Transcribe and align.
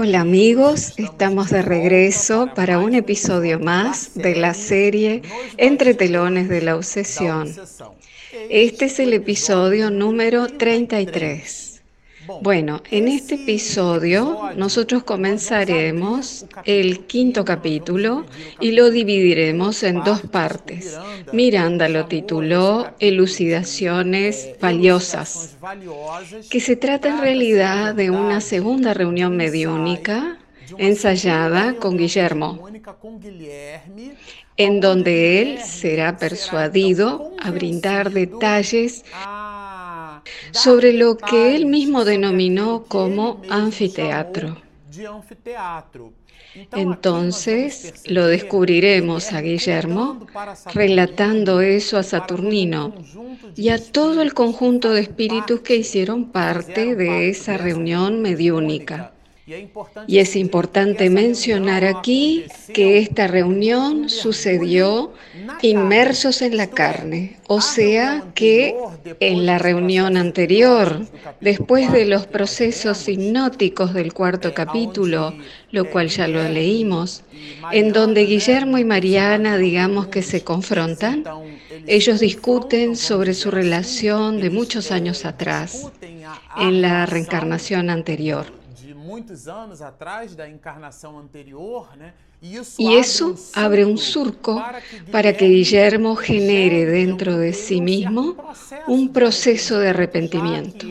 Hola 0.00 0.20
amigos, 0.20 0.92
estamos 0.96 1.50
de 1.50 1.60
regreso 1.60 2.50
para 2.54 2.78
un 2.78 2.94
episodio 2.94 3.58
más 3.58 4.14
de 4.14 4.36
la 4.36 4.54
serie 4.54 5.22
Entre 5.56 5.92
telones 5.92 6.48
de 6.48 6.62
la 6.62 6.76
obsesión. 6.76 7.52
Este 8.48 8.84
es 8.84 9.00
el 9.00 9.12
episodio 9.12 9.90
número 9.90 10.46
33. 10.46 11.67
Bueno, 12.42 12.82
en 12.90 13.08
este 13.08 13.36
episodio 13.36 14.50
nosotros 14.54 15.02
comenzaremos 15.04 16.44
el 16.64 17.06
quinto 17.06 17.44
capítulo 17.44 18.26
y 18.60 18.72
lo 18.72 18.90
dividiremos 18.90 19.82
en 19.82 20.04
dos 20.04 20.20
partes. 20.22 20.98
Miranda 21.32 21.88
lo 21.88 22.06
tituló 22.06 22.90
Elucidaciones 22.98 24.50
valiosas, 24.60 25.56
que 26.50 26.60
se 26.60 26.76
trata 26.76 27.08
en 27.08 27.20
realidad 27.20 27.94
de 27.94 28.10
una 28.10 28.40
segunda 28.40 28.92
reunión 28.92 29.36
mediúnica 29.36 30.38
ensayada 30.76 31.74
con 31.74 31.96
Guillermo, 31.96 32.68
en 34.56 34.80
donde 34.80 35.40
él 35.40 35.58
será 35.62 36.18
persuadido 36.18 37.32
a 37.42 37.50
brindar 37.50 38.10
detalles 38.10 39.04
sobre 40.52 40.92
lo 40.92 41.16
que 41.16 41.56
él 41.56 41.66
mismo 41.66 42.04
denominó 42.04 42.84
como 42.84 43.40
anfiteatro. 43.48 44.56
Entonces 46.72 48.02
lo 48.06 48.26
descubriremos 48.26 49.32
a 49.32 49.40
Guillermo 49.40 50.26
relatando 50.74 51.60
eso 51.60 51.98
a 51.98 52.02
Saturnino 52.02 52.94
y 53.54 53.68
a 53.68 53.78
todo 53.78 54.22
el 54.22 54.34
conjunto 54.34 54.90
de 54.90 55.02
espíritus 55.02 55.60
que 55.60 55.76
hicieron 55.76 56.30
parte 56.32 56.96
de 56.96 57.28
esa 57.28 57.58
reunión 57.58 58.22
mediúnica. 58.22 59.12
Y 60.06 60.18
es 60.18 60.36
importante 60.36 61.08
mencionar 61.08 61.84
aquí 61.84 62.44
que 62.74 62.98
esta 62.98 63.26
reunión 63.26 64.10
sucedió 64.10 65.14
inmersos 65.62 66.42
en 66.42 66.58
la 66.58 66.66
carne, 66.66 67.38
o 67.46 67.62
sea 67.62 68.24
que 68.34 68.76
en 69.20 69.46
la 69.46 69.58
reunión 69.58 70.18
anterior, 70.18 71.06
después 71.40 71.90
de 71.92 72.04
los 72.04 72.26
procesos 72.26 73.08
hipnóticos 73.08 73.94
del 73.94 74.12
cuarto 74.12 74.52
capítulo, 74.52 75.34
lo 75.70 75.88
cual 75.88 76.08
ya 76.08 76.28
lo 76.28 76.46
leímos, 76.46 77.22
en 77.72 77.92
donde 77.92 78.26
Guillermo 78.26 78.76
y 78.76 78.84
Mariana 78.84 79.56
digamos 79.56 80.08
que 80.08 80.22
se 80.22 80.44
confrontan, 80.44 81.24
ellos 81.86 82.20
discuten 82.20 82.96
sobre 82.96 83.32
su 83.32 83.50
relación 83.50 84.40
de 84.40 84.50
muchos 84.50 84.90
años 84.90 85.24
atrás, 85.24 85.90
en 86.58 86.82
la 86.82 87.06
reencarnación 87.06 87.88
anterior. 87.88 88.57
Y 92.40 92.94
eso 92.94 93.34
abre 93.54 93.84
un 93.84 93.98
surco 93.98 94.62
para 95.10 95.36
que 95.36 95.48
Guillermo 95.48 96.14
genere 96.14 96.86
dentro 96.86 97.36
de 97.36 97.52
sí 97.52 97.80
mismo 97.80 98.36
un 98.86 99.12
proceso 99.12 99.78
de 99.78 99.88
arrepentimiento, 99.88 100.86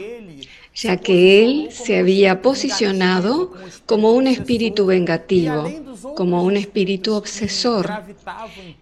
ya 0.75 0.97
que 0.97 1.43
él 1.43 1.69
se 1.71 1.97
había 1.97 2.41
posicionado 2.41 3.53
como 3.85 4.11
un 4.11 4.27
espíritu 4.27 4.85
vengativo, 4.87 5.71
como 6.15 6.43
un 6.43 6.57
espíritu 6.57 7.13
obsesor. 7.13 7.91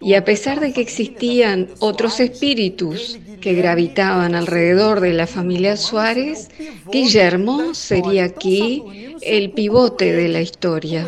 Y 0.00 0.14
a 0.14 0.24
pesar 0.24 0.60
de 0.60 0.72
que 0.72 0.80
existían 0.80 1.68
otros 1.78 2.20
espíritus 2.20 3.18
que 3.40 3.54
gravitaban 3.54 4.34
alrededor 4.34 5.00
de 5.00 5.12
la 5.12 5.26
familia 5.26 5.76
Suárez, 5.76 6.48
Guillermo 6.90 7.74
sería 7.74 8.24
aquí 8.24 8.82
el 9.22 9.50
pivote 9.50 10.12
de 10.12 10.28
la 10.28 10.40
historia. 10.40 11.06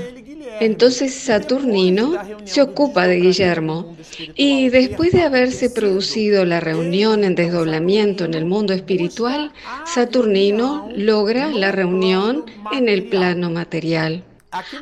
Entonces 0.60 1.15
Saturnino 1.15 2.15
se 2.44 2.62
ocupa 2.62 3.06
de 3.06 3.16
Guillermo 3.21 3.97
y 4.34 4.71
después 4.71 5.12
de 5.12 5.22
haberse 5.22 5.71
producido 5.71 6.44
la 6.44 6.59
reunión 6.59 7.22
en 7.22 7.37
desdoblamiento 7.37 8.25
en 8.25 8.34
el 8.34 8.44
mundo 8.44 8.72
espiritual, 8.72 9.53
Saturnino 9.87 10.88
logra 10.97 11.48
la 11.48 11.71
reunión 11.71 12.44
en 12.72 12.88
el 12.88 13.04
plano 13.04 13.50
material. 13.50 14.25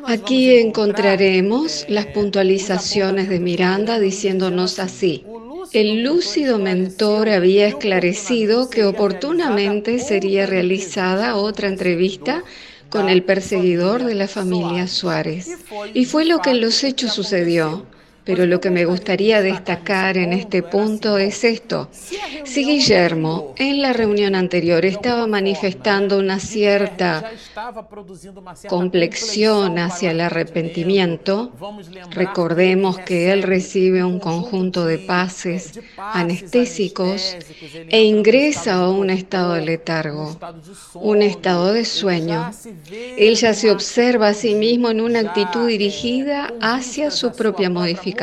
Aquí 0.05 0.55
encontraremos 0.55 1.85
las 1.89 2.05
puntualizaciones 2.07 3.27
de 3.27 3.39
Miranda 3.39 3.99
diciéndonos 3.99 4.79
así. 4.79 5.25
El 5.73 6.03
lúcido 6.03 6.57
mentor 6.57 7.27
había 7.29 7.67
esclarecido 7.67 8.69
que 8.69 8.85
oportunamente 8.85 9.99
sería 9.99 10.45
realizada 10.45 11.35
otra 11.35 11.67
entrevista 11.67 12.43
con 12.89 13.09
el 13.09 13.23
perseguidor 13.23 14.05
de 14.05 14.15
la 14.15 14.29
familia 14.29 14.87
Suárez. 14.87 15.57
Y 15.93 16.05
fue 16.05 16.23
lo 16.23 16.39
que 16.39 16.51
en 16.51 16.61
los 16.61 16.83
hechos 16.85 17.13
sucedió. 17.13 17.85
Pero 18.27 18.45
lo 18.45 18.59
que 18.59 18.69
me 18.69 18.83
gustaría 18.83 19.41
destacar 19.41 20.17
en 20.17 20.33
este 20.33 20.61
punto 20.61 21.17
es 21.17 21.45
esto. 21.45 21.89
Si 22.43 22.65
Guillermo 22.65 23.53
en 23.57 23.81
la 23.81 23.93
reunión 23.93 24.35
anterior 24.35 24.83
estaba 24.83 25.27
manifestando 25.27 26.19
una 26.19 26.37
cierta 26.37 27.31
complexión 28.67 29.79
hacia 29.79 30.11
el 30.11 30.19
arrepentimiento, 30.19 31.53
recordemos 32.11 32.99
que 32.99 33.31
él 33.31 33.43
recibe 33.43 34.03
un 34.03 34.19
conjunto 34.19 34.85
de 34.85 34.97
pases 34.97 35.79
anestésicos 35.95 37.37
e 37.87 38.03
ingresa 38.03 38.73
a 38.73 38.89
un 38.89 39.09
estado 39.09 39.53
de 39.53 39.61
letargo, 39.61 40.37
un 40.95 41.21
estado 41.21 41.71
de 41.71 41.85
sueño. 41.85 42.51
Él 43.17 43.35
ya 43.35 43.53
se 43.53 43.71
observa 43.71 44.29
a 44.29 44.33
sí 44.33 44.53
mismo 44.53 44.89
en 44.89 44.99
una 44.99 45.21
actitud 45.21 45.65
dirigida 45.67 46.51
hacia 46.59 47.09
su 47.09 47.31
propia 47.31 47.69
modificación 47.69 48.16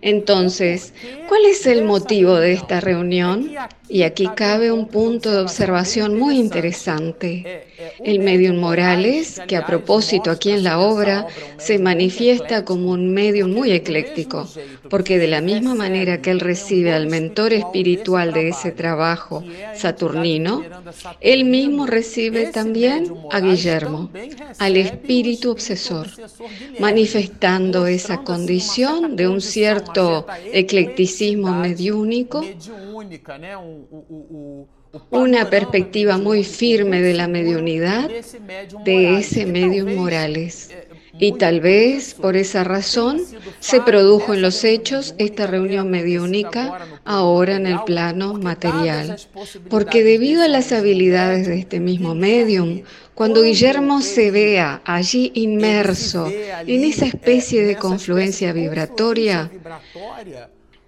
entonces, 0.00 0.94
¿cuál 1.28 1.44
es 1.46 1.66
el 1.66 1.84
motivo 1.84 2.36
de 2.36 2.52
esta 2.52 2.80
reunión? 2.80 3.50
Y 3.88 4.02
aquí 4.02 4.28
cabe 4.34 4.72
un 4.72 4.88
punto 4.88 5.30
de 5.30 5.40
observación 5.40 6.18
muy 6.18 6.38
interesante. 6.38 7.71
El 8.04 8.20
medium 8.20 8.56
Morales, 8.58 9.40
que 9.46 9.56
a 9.56 9.66
propósito 9.66 10.30
aquí 10.30 10.50
en 10.50 10.64
la 10.64 10.78
obra 10.78 11.26
se 11.58 11.78
manifiesta 11.78 12.64
como 12.64 12.90
un 12.90 13.12
medium 13.12 13.52
muy 13.52 13.72
ecléctico, 13.72 14.48
porque 14.88 15.18
de 15.18 15.28
la 15.28 15.40
misma 15.40 15.74
manera 15.74 16.20
que 16.20 16.30
él 16.30 16.40
recibe 16.40 16.92
al 16.92 17.06
mentor 17.06 17.52
espiritual 17.52 18.32
de 18.32 18.48
ese 18.48 18.72
trabajo, 18.72 19.42
Saturnino, 19.74 20.62
él 21.20 21.44
mismo 21.44 21.86
recibe 21.86 22.46
también 22.46 23.12
a 23.30 23.40
Guillermo, 23.40 24.10
al 24.58 24.76
espíritu 24.76 25.50
obsesor, 25.50 26.08
manifestando 26.78 27.86
esa 27.86 28.18
condición 28.22 29.16
de 29.16 29.28
un 29.28 29.40
cierto 29.40 30.26
eclecticismo 30.52 31.54
mediúnico 31.54 32.44
una 35.10 35.48
perspectiva 35.48 36.18
muy 36.18 36.44
firme 36.44 37.00
de 37.00 37.14
la 37.14 37.28
mediunidad 37.28 38.10
de 38.84 39.18
ese 39.18 39.46
medium 39.46 39.94
Morales. 39.94 40.70
Y 41.18 41.32
tal 41.32 41.60
vez 41.60 42.14
por 42.14 42.36
esa 42.36 42.64
razón 42.64 43.20
se 43.60 43.80
produjo 43.82 44.32
en 44.32 44.42
los 44.42 44.64
hechos 44.64 45.14
esta 45.18 45.46
reunión 45.46 45.90
mediúnica 45.90 46.78
ahora 47.04 47.56
en 47.56 47.66
el 47.66 47.82
plano 47.84 48.34
material. 48.34 49.16
Porque 49.68 50.02
debido 50.02 50.42
a 50.42 50.48
las 50.48 50.72
habilidades 50.72 51.46
de 51.46 51.58
este 51.58 51.80
mismo 51.80 52.14
medium, 52.14 52.82
cuando 53.14 53.42
Guillermo 53.42 54.00
se 54.00 54.30
vea 54.30 54.80
allí 54.84 55.32
inmerso 55.34 56.28
en 56.28 56.84
esa 56.84 57.06
especie 57.06 57.62
de 57.62 57.76
confluencia 57.76 58.52
vibratoria, 58.52 59.50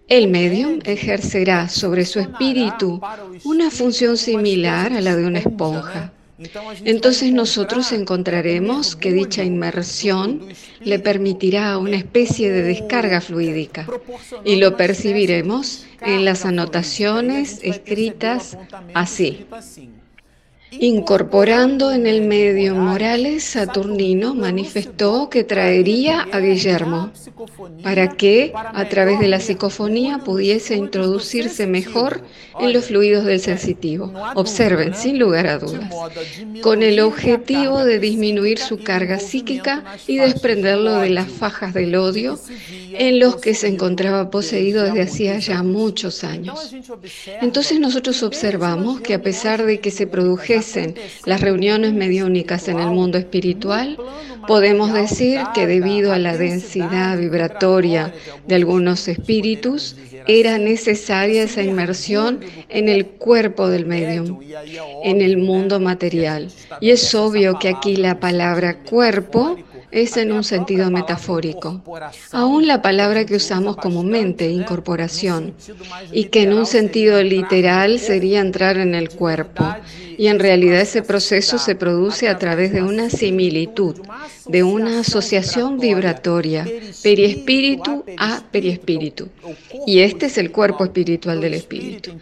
el 0.08 0.28
medium 0.28 0.80
ejercerá 0.84 1.68
sobre 1.68 2.04
su 2.04 2.20
espíritu 2.20 3.00
una 3.44 3.70
función 3.70 4.16
similar 4.16 4.92
a 4.92 5.00
la 5.00 5.16
de 5.16 5.26
una 5.26 5.38
esponja. 5.38 6.12
Entonces 6.84 7.32
nosotros 7.32 7.92
encontraremos 7.92 8.96
que 8.96 9.12
dicha 9.12 9.44
inmersión 9.44 10.48
le 10.80 10.98
permitirá 10.98 11.78
una 11.78 11.96
especie 11.96 12.50
de 12.50 12.62
descarga 12.62 13.20
fluídica 13.20 13.86
y 14.44 14.56
lo 14.56 14.76
percibiremos 14.76 15.86
en 16.02 16.24
las 16.24 16.44
anotaciones 16.44 17.60
escritas 17.62 18.58
así. 18.94 19.46
Incorporando 20.80 21.92
en 21.92 22.06
el 22.06 22.22
medio 22.22 22.74
Morales, 22.74 23.44
Saturnino 23.44 24.34
manifestó 24.34 25.28
que 25.30 25.44
traería 25.44 26.22
a 26.32 26.40
Guillermo 26.40 27.10
para 27.82 28.08
que, 28.08 28.52
a 28.54 28.88
través 28.88 29.20
de 29.20 29.28
la 29.28 29.40
psicofonía, 29.40 30.18
pudiese 30.18 30.74
introducirse 30.76 31.66
mejor 31.66 32.22
en 32.58 32.72
los 32.72 32.86
fluidos 32.86 33.24
del 33.24 33.40
sensitivo. 33.40 34.12
Observen, 34.34 34.94
sin 34.94 35.18
lugar 35.18 35.46
a 35.46 35.58
dudas, 35.58 35.92
con 36.62 36.82
el 36.82 37.00
objetivo 37.00 37.84
de 37.84 37.98
disminuir 37.98 38.58
su 38.58 38.82
carga 38.82 39.18
psíquica 39.18 39.84
y 40.06 40.16
desprenderlo 40.16 40.98
de 40.98 41.10
las 41.10 41.30
fajas 41.30 41.74
del 41.74 41.94
odio 41.96 42.38
en 42.92 43.18
los 43.18 43.36
que 43.36 43.54
se 43.54 43.68
encontraba 43.68 44.30
poseído 44.30 44.84
desde 44.84 45.02
hacía 45.02 45.38
ya 45.38 45.62
muchos 45.62 46.24
años. 46.24 46.74
Entonces 47.40 47.78
nosotros 47.80 48.22
observamos 48.22 49.00
que 49.00 49.14
a 49.14 49.22
pesar 49.22 49.64
de 49.64 49.80
que 49.80 49.90
se 49.90 50.06
produjese 50.06 50.63
las 51.24 51.40
reuniones 51.40 51.92
mediúnicas 51.92 52.68
en 52.68 52.80
el 52.80 52.88
mundo 52.88 53.18
espiritual, 53.18 53.96
podemos 54.46 54.92
decir 54.92 55.40
que 55.54 55.66
debido 55.66 56.12
a 56.12 56.18
la 56.18 56.36
densidad 56.36 57.18
vibratoria 57.18 58.12
de 58.46 58.54
algunos 58.54 59.08
espíritus, 59.08 59.96
era 60.26 60.58
necesaria 60.58 61.42
esa 61.42 61.62
inmersión 61.62 62.40
en 62.68 62.88
el 62.88 63.06
cuerpo 63.06 63.68
del 63.68 63.86
medium, 63.86 64.40
en 65.02 65.20
el 65.20 65.36
mundo 65.38 65.80
material. 65.80 66.50
Y 66.80 66.90
es 66.90 67.14
obvio 67.14 67.58
que 67.58 67.68
aquí 67.68 67.96
la 67.96 68.20
palabra 68.20 68.78
cuerpo 68.78 69.56
es 69.94 70.16
en 70.16 70.32
un 70.32 70.42
sentido 70.42 70.90
metafórico. 70.90 71.80
Aún 72.32 72.66
la 72.66 72.82
palabra 72.82 73.24
que 73.24 73.36
usamos 73.36 73.76
comúnmente, 73.76 74.50
incorporación, 74.50 75.54
y 76.10 76.24
que 76.24 76.42
en 76.42 76.52
un 76.52 76.66
sentido 76.66 77.22
literal 77.22 78.00
sería 78.00 78.40
entrar 78.40 78.76
en 78.78 78.96
el 78.96 79.10
cuerpo. 79.10 79.64
Y 80.18 80.26
en 80.28 80.38
realidad 80.38 80.80
ese 80.80 81.02
proceso 81.02 81.58
se 81.58 81.74
produce 81.74 82.28
a 82.28 82.38
través 82.38 82.72
de 82.72 82.82
una 82.82 83.10
similitud, 83.10 83.96
de 84.46 84.62
una 84.62 85.00
asociación 85.00 85.78
vibratoria, 85.78 86.66
periespíritu 87.02 88.04
a 88.18 88.42
periespíritu. 88.50 89.28
Y 89.86 90.00
este 90.00 90.26
es 90.26 90.38
el 90.38 90.50
cuerpo 90.50 90.84
espiritual 90.84 91.40
del 91.40 91.54
espíritu. 91.54 92.12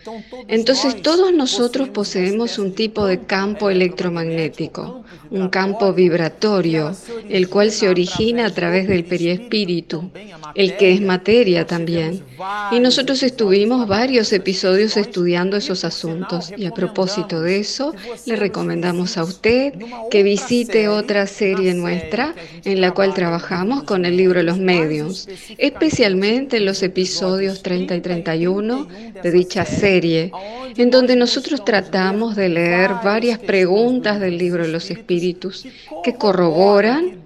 Entonces 0.48 1.02
todos 1.02 1.32
nosotros 1.32 1.88
poseemos 1.88 2.58
un 2.58 2.72
tipo 2.74 3.06
de 3.06 3.20
campo 3.20 3.70
electromagnético, 3.70 5.04
un 5.30 5.48
campo 5.48 5.92
vibratorio, 5.92 6.94
el 7.28 7.48
cual 7.48 7.70
se 7.70 7.88
origina 7.88 8.46
a 8.46 8.54
través 8.54 8.86
del 8.88 9.04
periespíritu, 9.04 10.10
el 10.54 10.76
que 10.76 10.92
es 10.92 11.00
materia 11.00 11.66
también. 11.66 12.22
Y 12.70 12.80
nosotros 12.80 13.22
estuvimos 13.22 13.88
varios 13.88 14.32
episodios 14.32 14.96
estudiando 14.96 15.56
esos 15.56 15.84
asuntos. 15.84 16.52
Y 16.56 16.66
a 16.66 16.72
propósito 16.72 17.40
de 17.40 17.60
eso, 17.60 17.81
le 18.26 18.36
recomendamos 18.36 19.16
a 19.18 19.24
usted 19.24 19.74
que 20.10 20.22
visite 20.22 20.88
otra 20.88 21.26
serie 21.26 21.74
nuestra 21.74 22.34
en 22.64 22.80
la 22.80 22.92
cual 22.92 23.14
trabajamos 23.14 23.82
con 23.84 24.04
el 24.04 24.16
libro 24.16 24.42
Los 24.42 24.58
Medios, 24.58 25.28
especialmente 25.58 26.58
en 26.58 26.66
los 26.66 26.82
episodios 26.82 27.62
30 27.62 27.96
y 27.96 28.00
31 28.00 28.88
de 29.22 29.30
dicha 29.30 29.64
serie, 29.64 30.30
en 30.76 30.90
donde 30.90 31.16
nosotros 31.16 31.64
tratamos 31.64 32.36
de 32.36 32.48
leer 32.48 32.90
varias 33.04 33.38
preguntas 33.38 34.20
del 34.20 34.38
libro 34.38 34.66
Los 34.66 34.90
Espíritus 34.90 35.66
que 36.02 36.14
corroboran, 36.14 37.22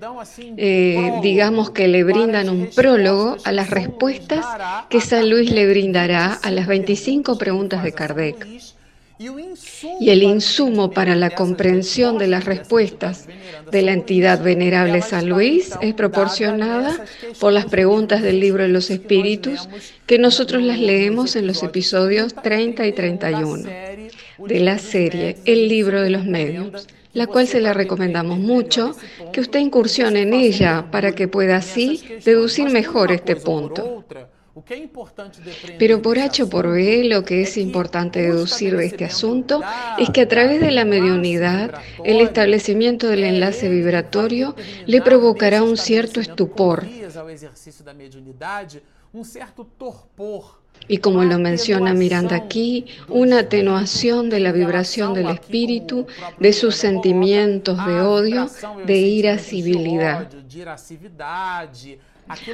eh, 0.57 1.13
digamos 1.23 1.71
que 1.71 1.89
le 1.89 2.05
brindan 2.05 2.49
un 2.49 2.69
prólogo 2.75 3.37
a 3.45 3.53
las 3.53 3.71
respuestas 3.71 4.45
que 4.89 5.01
San 5.01 5.31
Luis 5.31 5.51
le 5.51 5.69
brindará 5.69 6.35
a 6.35 6.51
las 6.51 6.67
25 6.67 7.39
preguntas 7.39 7.83
de 7.83 7.93
Kardec. 7.93 8.76
Y 9.19 10.11
el 10.11 10.23
insumo 10.23 10.91
para 10.91 11.15
la 11.17 11.31
comprensión 11.31 12.19
de 12.19 12.27
las 12.27 12.45
respuestas 12.45 13.29
de 13.71 13.83
la 13.83 13.93
entidad 13.93 14.43
venerable 14.43 15.01
San 15.01 15.29
Luis 15.29 15.73
es 15.81 15.95
proporcionada 15.95 17.05
por 17.41 17.53
las 17.53 17.65
preguntas 17.65 18.23
del 18.23 18.41
libro 18.41 18.63
de 18.63 18.69
los 18.69 18.91
espíritus 18.91 19.69
que 20.07 20.19
nosotros 20.19 20.63
las 20.63 20.79
leemos 20.79 21.35
en 21.35 21.47
los 21.47 21.63
episodios 21.63 22.35
30 22.35 22.87
y 22.87 22.93
31 22.93 23.71
de 24.39 24.61
la 24.61 24.79
serie 24.79 25.39
El 25.47 25.69
libro 25.69 26.03
de 26.03 26.11
los 26.11 26.27
medios 26.27 26.87
la 27.17 27.27
cual 27.27 27.49
se 27.49 27.63
la 27.63 27.73
recomendamos 27.73 28.39
mucho, 28.39 28.95
que 29.33 29.41
usted 29.41 29.61
incursione 29.61 30.21
en 30.21 30.35
ella 30.35 30.91
para 30.91 31.13
que 31.13 31.29
pueda 31.29 31.57
así 31.57 32.03
deducir 32.23 32.69
mejor 32.69 33.11
este 33.11 33.37
punto. 33.37 34.05
Pero 35.79 36.01
por 36.01 36.19
H 36.19 36.43
o 36.45 36.49
por 36.49 36.69
B, 36.69 37.05
lo 37.05 37.25
que 37.25 37.43
es 37.43 37.57
importante 37.59 38.23
deducir 38.23 38.77
de 38.77 38.87
este 38.87 39.05
asunto 39.05 39.61
es 39.99 40.09
que 40.11 40.23
a 40.23 40.29
través 40.29 40.61
de 40.61 40.71
la 40.71 40.85
mediunidad, 40.85 41.75
el 42.05 42.21
establecimiento 42.21 43.09
del 43.09 43.25
enlace 43.25 43.69
vibratorio 43.69 44.57
le 44.87 45.03
provocará 45.03 45.63
un 45.63 45.77
cierto 45.77 46.21
estupor. 46.21 46.87
Y 50.89 50.99
como 50.99 51.25
lo 51.25 51.39
menciona 51.39 51.93
Miranda 51.95 52.37
aquí, 52.37 52.87
una 53.09 53.41
atenuación 53.41 54.31
de 54.31 54.41
la 54.41 54.53
vibración 54.53 55.13
del 55.15 55.29
espíritu, 55.31 56.07
de 56.39 56.53
sus 56.53 56.77
sentimientos 56.77 57.85
de 57.87 58.01
odio, 58.01 58.49
de 58.87 58.97
irascibilidad. 58.97 60.31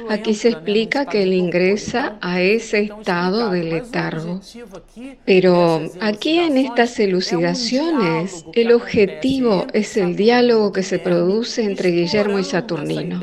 Aquí 0.09 0.33
se 0.35 0.49
explica 0.49 1.05
que 1.05 1.23
él 1.23 1.33
ingresa 1.33 2.17
a 2.21 2.41
ese 2.41 2.81
estado 2.81 3.51
de 3.51 3.63
letargo. 3.63 4.39
Pero 5.25 5.81
aquí 6.01 6.39
en 6.39 6.57
estas 6.57 6.99
elucidaciones, 6.99 8.45
el 8.53 8.71
objetivo 8.71 9.65
es 9.73 9.97
el 9.97 10.15
diálogo 10.15 10.71
que 10.71 10.83
se 10.83 10.99
produce 10.99 11.63
entre 11.63 11.91
Guillermo 11.91 12.39
y 12.39 12.43
Saturnino, 12.43 13.19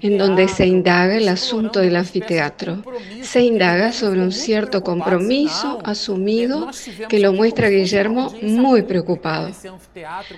en 0.00 0.18
donde 0.18 0.48
se 0.48 0.66
indaga 0.66 1.16
el 1.16 1.28
asunto 1.28 1.80
del 1.80 1.96
anfiteatro. 1.96 2.82
Se 3.22 3.42
indaga 3.42 3.92
sobre 3.92 4.20
un 4.20 4.32
cierto 4.32 4.82
compromiso 4.82 5.78
asumido 5.84 6.68
que 7.08 7.18
lo 7.18 7.32
muestra 7.32 7.68
Guillermo 7.68 8.32
muy 8.42 8.82
preocupado. 8.82 9.50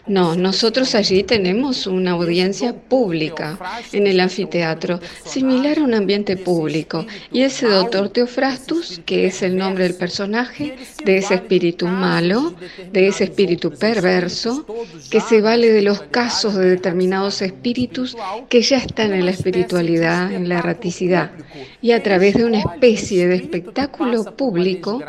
No, 0.07 0.35
nosotros 0.35 0.95
allí 0.95 1.23
tenemos 1.23 1.87
una 1.87 2.13
audiencia 2.13 2.75
pública 2.75 3.59
en 3.93 4.07
el 4.07 4.21
anfiteatro 4.21 5.01
similar 5.43 5.81
a 5.81 5.83
un 5.83 5.95
ambiente 5.95 6.37
público. 6.37 7.05
Y 7.33 7.43
ese 7.43 7.67
doctor 7.67 8.11
Teofrastus, 8.11 9.01
que 9.05 9.27
es 9.27 9.43
el 9.43 9.57
nombre 9.57 9.83
del 9.83 9.97
personaje, 9.97 10.77
de 11.05 11.17
ese 11.17 11.35
espíritu 11.35 11.89
malo, 11.89 12.55
de 12.93 13.09
ese 13.09 13.25
espíritu 13.25 13.73
perverso, 13.73 14.65
que 15.11 15.21
se 15.21 15.41
vale 15.41 15.73
de 15.73 15.83
los 15.83 16.01
casos 16.03 16.55
de 16.55 16.71
determinados 16.71 17.43
espíritus 17.43 18.17
que 18.49 18.63
ya 18.63 18.77
están 18.77 19.13
en 19.13 19.25
la 19.25 19.33
espiritualidad, 19.33 20.33
en 20.33 20.49
la 20.49 20.59
erraticidad. 20.61 21.33
Y 21.81 21.91
a 21.91 22.01
través 22.05 22.35
de 22.35 22.45
una 22.45 22.61
especie 22.61 23.27
de 23.27 23.35
espectáculo 23.35 24.37
público, 24.37 25.03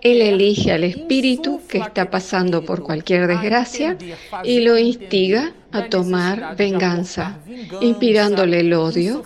él 0.00 0.22
elige 0.22 0.72
al 0.72 0.84
espíritu 0.84 1.60
que 1.68 1.76
está 1.76 2.10
pasando 2.10 2.64
por 2.64 2.82
cualquier 2.82 3.26
desgracia 3.26 3.98
y 4.44 4.60
lo 4.60 4.78
instiga 4.78 5.52
a 5.74 5.88
tomar 5.88 6.56
venganza, 6.56 7.38
inspirándole 7.80 8.60
el 8.60 8.72
odio, 8.72 9.24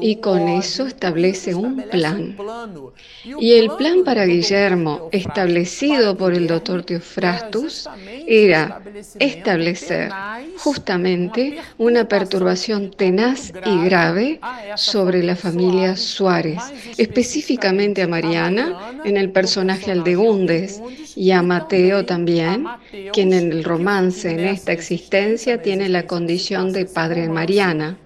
y 0.00 0.16
con 0.16 0.48
eso 0.48 0.86
establece 0.86 1.54
un 1.54 1.82
plan. 1.90 2.36
Y 3.38 3.54
el 3.54 3.70
plan 3.78 4.04
para 4.04 4.26
Guillermo, 4.26 5.08
establecido 5.12 6.16
por 6.16 6.34
el 6.34 6.46
doctor 6.46 6.82
Teofrastus, 6.82 7.88
era 8.26 8.82
establecer 9.18 10.10
justamente 10.58 11.58
una 11.78 12.08
perturbación 12.08 12.90
tenaz 12.90 13.52
y 13.64 13.84
grave 13.84 14.40
sobre 14.76 15.22
la 15.22 15.36
familia 15.36 15.96
Suárez, 15.96 16.60
específicamente 16.98 18.02
a 18.02 18.08
Mariana 18.08 19.00
en 19.04 19.16
el 19.16 19.30
personaje 19.30 19.92
Aldegundes 19.92 20.82
y 21.14 21.30
a 21.30 21.42
Mateo 21.42 22.04
también, 22.04 22.66
quien 23.12 23.32
en 23.32 23.52
el 23.52 23.64
romance 23.64 24.30
en 24.30 24.40
esta 24.40 24.72
existencia 24.72 25.62
tiene 25.62 25.83
la 25.88 26.06
condición 26.06 26.72
de 26.72 26.86
padre 26.86 27.28
Mariana. 27.28 27.98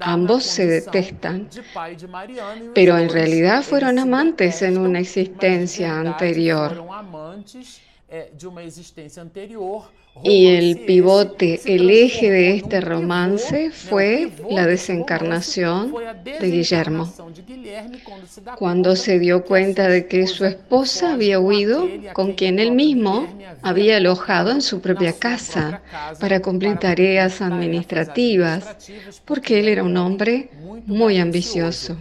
Ambos 0.00 0.44
se 0.44 0.66
detestan, 0.66 1.48
pero 2.74 2.98
en 2.98 3.08
realidad 3.08 3.62
fueron 3.62 3.98
amantes 3.98 4.62
en 4.62 4.78
una 4.78 5.00
existencia 5.00 5.98
anterior. 5.98 6.84
Y 10.22 10.46
el 10.46 10.80
pivote, 10.80 11.60
el 11.64 11.90
eje 11.90 12.30
de 12.30 12.56
este 12.56 12.80
romance 12.80 13.70
fue 13.70 14.30
la 14.50 14.66
desencarnación 14.66 15.94
de 16.40 16.50
Guillermo. 16.50 17.12
Cuando 18.58 18.96
se 18.96 19.18
dio 19.18 19.44
cuenta 19.44 19.88
de 19.88 20.06
que 20.06 20.26
su 20.26 20.44
esposa 20.44 21.14
había 21.14 21.38
huido 21.38 21.88
con 22.12 22.32
quien 22.32 22.58
él 22.58 22.72
mismo 22.72 23.28
había 23.62 23.98
alojado 23.98 24.50
en 24.50 24.62
su 24.62 24.80
propia 24.80 25.12
casa 25.12 25.82
para 26.20 26.40
cumplir 26.40 26.78
tareas 26.78 27.40
administrativas, 27.40 28.76
porque 29.24 29.60
él 29.60 29.68
era 29.68 29.84
un 29.84 29.96
hombre 29.96 30.50
muy 30.86 31.18
ambicioso. 31.18 31.96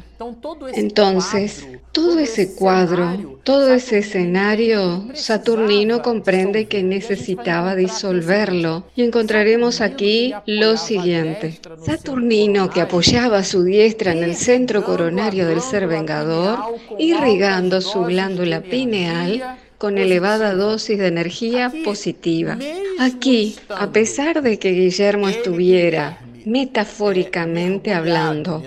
Entonces, 0.73 1.67
todo 1.91 2.19
ese 2.19 2.55
cuadro, 2.55 3.39
todo 3.43 3.73
ese 3.73 3.99
escenario, 3.99 5.07
Saturnino 5.13 6.01
comprende 6.01 6.67
que 6.67 6.83
necesitaba 6.83 7.75
disolverlo 8.07 8.85
y 8.95 9.03
encontraremos 9.03 9.81
aquí 9.81 10.33
lo 10.45 10.77
siguiente. 10.77 11.59
Saturnino, 11.85 12.69
que 12.69 12.81
apoyaba 12.81 13.43
su 13.43 13.63
diestra 13.63 14.13
en 14.13 14.23
el 14.23 14.35
centro 14.35 14.83
coronario 14.83 15.45
del 15.47 15.61
ser 15.61 15.87
vengador, 15.87 16.59
irrigando 16.97 17.81
su 17.81 18.03
glándula 18.03 18.61
pineal, 18.61 19.57
con 19.77 19.97
elevada 19.97 20.53
dosis 20.53 20.97
de 20.97 21.07
energía 21.07 21.71
positiva. 21.83 22.57
Aquí, 22.99 23.55
a 23.69 23.91
pesar 23.91 24.41
de 24.41 24.57
que 24.57 24.71
Guillermo 24.71 25.27
estuviera 25.29 26.19
metafóricamente 26.45 27.93
hablando, 27.93 28.63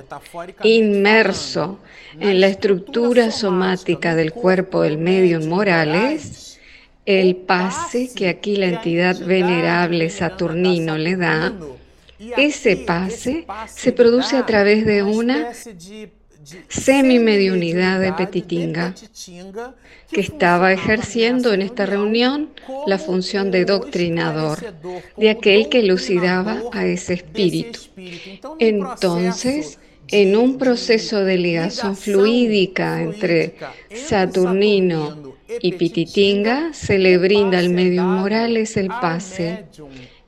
inmerso 0.63 1.79
en 2.21 2.41
la 2.41 2.49
estructura 2.49 3.31
somática 3.31 4.15
del 4.15 4.33
cuerpo 4.33 4.83
del 4.83 4.99
medio 4.99 5.41
Morales, 5.41 6.50
el 7.19 7.37
pase 7.37 8.11
que 8.15 8.29
aquí 8.29 8.57
la 8.57 8.67
entidad 8.67 9.19
venerable 9.19 10.11
Saturnino 10.11 10.97
le 10.97 11.17
da, 11.17 11.53
ese 12.37 12.77
pase 12.77 13.47
se 13.75 13.93
produce 13.93 14.37
a 14.37 14.47
través 14.47 14.85
de 14.85 15.03
una 15.03 15.53
semimediunidad 16.69 18.01
de 18.01 18.13
Petitinga, 18.13 18.95
que 20.11 20.21
estaba 20.21 20.73
ejerciendo 20.73 21.53
en 21.53 21.63
esta 21.63 21.87
reunión 21.87 22.51
la 22.87 22.99
función 22.99 23.51
de 23.51 23.65
doctrinador, 23.65 24.59
de 25.17 25.31
aquel 25.31 25.69
que 25.69 25.81
elucidaba 25.81 26.63
a 26.73 26.85
ese 26.87 27.15
espíritu. 27.15 27.81
Entonces, 28.59 29.79
en 30.09 30.37
un 30.37 30.59
proceso 30.59 31.25
de 31.25 31.39
ligación 31.39 31.97
fluídica 31.97 33.01
entre 33.01 33.55
Saturnino 33.95 35.30
y 35.61 35.73
Pititinga, 35.73 36.73
se 36.73 36.99
le 36.99 37.19
brinda 37.19 37.59
al 37.59 37.71
medio 37.71 38.05
Morales 38.05 38.77
el 38.77 38.89
pase. 38.89 39.65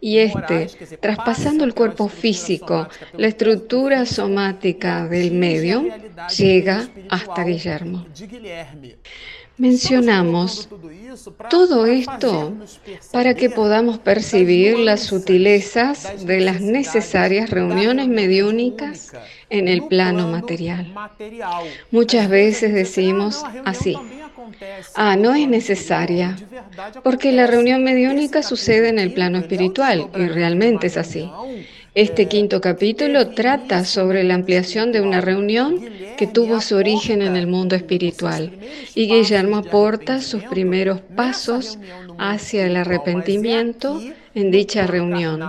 Y 0.01 0.19
este, 0.19 0.69
traspasando 1.01 1.63
el 1.65 1.75
cuerpo 1.75 2.09
físico, 2.09 2.89
la 3.17 3.29
estructura 3.29 4.05
somática 4.05 5.07
del 5.07 5.31
medio, 5.31 5.85
llega 6.37 6.89
hasta 7.09 7.45
Guillermo. 7.45 8.07
Mencionamos 9.59 10.69
todo 11.51 11.87
esto 11.87 12.55
para 13.13 13.35
que 13.35 13.51
podamos 13.51 13.99
percibir 13.99 14.79
las 14.79 15.01
sutilezas 15.03 16.25
de 16.27 16.41
las 16.41 16.61
necesarias 16.61 17.51
reuniones 17.51 18.09
mediúnicas 18.09 19.13
en 19.51 19.69
el 19.69 19.87
plano 19.87 20.29
material. 20.29 20.93
Muchas 21.91 22.29
veces 22.29 22.73
decimos 22.73 23.45
así, 23.65 23.97
ah, 24.95 25.17
no 25.17 25.35
es 25.35 25.47
necesaria, 25.49 26.37
porque 27.03 27.33
la 27.33 27.47
reunión 27.47 27.85
mediúnica 27.85 28.43
sucede 28.43 28.89
en 28.89 28.99
el 28.99 29.13
plano 29.13 29.39
espiritual 29.39 30.09
y 30.15 30.27
realmente 30.29 30.87
es 30.87 30.97
así. 30.97 31.31
Este 31.95 32.27
quinto 32.27 32.63
capítulo 32.63 33.29
trata 33.29 33.85
sobre 33.85 34.25
la 34.25 34.35
ampliación 34.35 34.93
de 34.93 35.03
una 35.03 35.21
reunión 35.21 35.79
que 36.17 36.27
tuvo 36.27 36.63
su 36.63 36.77
origen 36.77 37.21
en 37.21 37.37
el 37.37 37.47
mundo 37.47 37.77
espiritual 37.77 38.51
y 38.95 39.09
Guillermo 39.09 39.59
aporta 39.59 40.23
sus 40.23 40.43
primeros 40.45 41.03
pasos 41.15 41.79
hacia 42.19 42.67
el 42.67 42.77
arrepentimiento 42.77 44.01
en 44.35 44.51
dicha 44.51 44.87
reunión. 44.87 45.43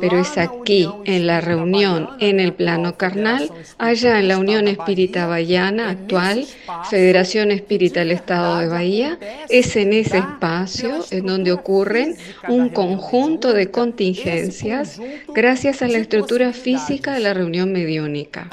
Pero 0.00 0.18
es 0.18 0.36
aquí, 0.36 0.88
en 1.04 1.26
la 1.26 1.40
reunión, 1.40 2.10
en 2.20 2.40
el 2.40 2.52
plano 2.52 2.96
carnal, 2.96 3.50
allá 3.78 4.18
en 4.18 4.28
la 4.28 4.38
Unión 4.38 4.68
Espírita 4.68 5.26
Bahiana 5.26 5.90
actual, 5.90 6.46
Federación 6.90 7.50
Espírita 7.50 8.00
del 8.00 8.12
Estado 8.12 8.58
de 8.58 8.68
Bahía, 8.68 9.18
es 9.48 9.76
en 9.76 9.92
ese 9.92 10.18
espacio 10.18 11.04
en 11.10 11.26
donde 11.26 11.52
ocurren 11.52 12.16
un 12.48 12.68
conjunto 12.68 13.52
de 13.52 13.70
contingencias 13.70 15.00
gracias 15.34 15.82
a 15.82 15.88
la 15.88 15.98
estructura 15.98 16.52
física 16.52 17.14
de 17.14 17.20
la 17.20 17.34
reunión 17.34 17.72
mediúnica. 17.72 18.48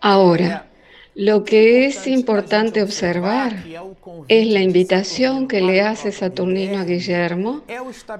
Ahora, 0.00 0.66
lo 1.16 1.44
que 1.44 1.86
es 1.86 2.06
importante 2.06 2.82
observar 2.82 3.64
es 4.28 4.46
la 4.48 4.60
invitación 4.60 5.48
que 5.48 5.62
le 5.62 5.80
hace 5.80 6.12
Saturnino 6.12 6.78
a 6.78 6.84
Guillermo 6.84 7.62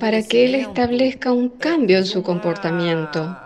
para 0.00 0.22
que 0.22 0.46
él 0.46 0.54
establezca 0.54 1.30
un 1.30 1.50
cambio 1.50 1.98
en 1.98 2.06
su 2.06 2.22
comportamiento. 2.22 3.36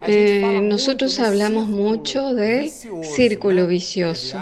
Eh, 0.00 0.60
nosotros 0.60 1.20
hablamos 1.20 1.68
mucho 1.68 2.34
del 2.34 2.68
círculo 2.68 3.68
vicioso. 3.68 4.38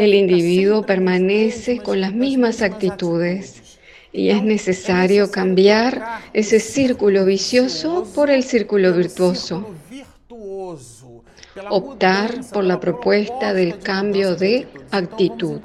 El 0.00 0.14
individuo 0.14 0.84
permanece 0.84 1.78
con 1.78 2.00
las 2.00 2.12
mismas 2.12 2.60
actitudes 2.60 3.78
y 4.12 4.30
es 4.30 4.42
necesario 4.42 5.30
cambiar 5.30 6.22
ese 6.32 6.58
círculo 6.58 7.24
vicioso 7.24 8.04
por 8.14 8.30
el 8.30 8.42
círculo 8.42 8.92
virtuoso 8.92 9.76
optar 11.70 12.40
por 12.52 12.64
la 12.64 12.80
propuesta 12.80 13.52
del 13.52 13.78
cambio 13.78 14.36
de 14.36 14.66
actitud. 14.90 15.60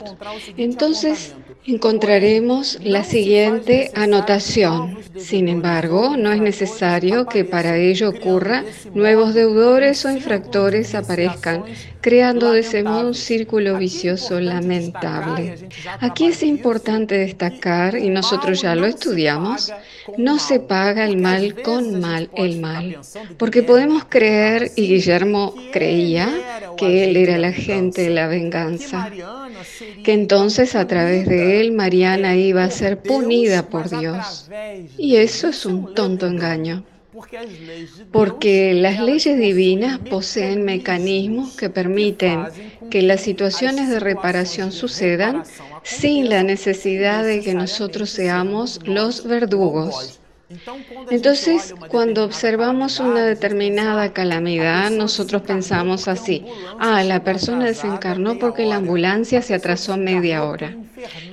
Entonces, 0.58 1.36
encontraremos 1.66 2.80
la 2.82 3.04
siguiente 3.04 3.92
anotación. 3.94 4.98
Sin 5.18 5.50
embargo, 5.50 6.16
no 6.18 6.32
es 6.32 6.40
necesario 6.40 7.26
que 7.26 7.44
para 7.44 7.76
ello 7.78 8.10
ocurra 8.10 8.64
nuevos 8.94 9.34
deudores 9.34 10.06
o 10.06 10.12
infractores 10.12 10.96
aparezcan, 10.96 11.66
creando 12.00 12.52
de 12.54 12.62
ese 12.62 12.84
modo 12.84 13.08
un 13.08 13.14
círculo 13.14 13.78
vicioso 13.78 14.40
lamentable. 14.40 15.68
Aquí 16.00 16.28
es 16.28 16.42
importante 16.42 17.18
destacar, 17.18 17.98
y 17.98 18.10
nosotros 18.10 18.62
ya 18.62 18.74
lo 18.76 18.86
estudiamos, 18.86 19.74
no 20.18 20.40
se 20.40 20.62
paga 20.62 21.04
el 21.04 21.18
mal 21.18 21.62
con 21.62 22.00
mal 22.00 22.30
el 22.36 22.62
mal, 22.62 23.00
porque 23.38 23.62
podemos 23.62 24.06
creer, 24.08 24.72
y 24.78 24.88
Guillermo 24.88 25.54
creía, 25.78 26.28
que 26.76 27.04
él 27.04 27.18
era 27.18 27.36
el 27.36 27.46
agente 27.46 28.04
de 28.04 28.10
la 28.10 28.28
venganza, 28.28 29.12
que 30.04 30.14
entonces 30.14 30.76
a 30.76 30.88
través 30.88 31.28
de 31.28 31.62
él 31.62 31.72
Mariana 31.72 32.36
iba 32.36 32.64
a 32.64 32.72
ser 32.72 33.02
punida 33.02 33.68
por 33.70 33.90
Dios. 33.90 34.50
Y 34.98 35.18
eso 35.18 35.50
es 35.50 35.66
un 35.66 35.94
tonto 35.94 36.26
engaño. 36.26 36.84
Porque 38.12 38.74
las 38.74 39.00
leyes 39.00 39.40
divinas 39.40 40.00
poseen 40.00 40.64
mecanismos 40.64 41.56
que 41.56 41.70
permiten 41.70 42.46
que 42.92 43.02
las 43.02 43.22
situaciones 43.22 43.90
de 43.90 44.00
reparación 44.00 44.72
sucedan 44.72 45.44
sin 45.84 46.30
la 46.30 46.44
necesidad 46.44 47.24
de 47.24 47.42
que 47.42 47.54
nosotros 47.54 48.10
seamos 48.12 48.80
los 48.86 49.26
verdugos. 49.26 50.20
Entonces, 51.10 51.76
cuando 51.88 52.24
observamos 52.24 53.00
una 53.00 53.26
determinada 53.26 54.14
calamidad, 54.14 54.90
nosotros 54.92 55.42
pensamos 55.44 56.08
así, 56.08 56.46
ah, 56.78 57.04
la 57.04 57.24
persona 57.24 57.66
desencarnó 57.66 58.38
porque 58.40 58.66
la 58.66 58.78
ambulancia 58.78 59.42
se 59.42 59.54
atrasó 59.56 59.98
media 59.98 60.46
hora. 60.46 60.78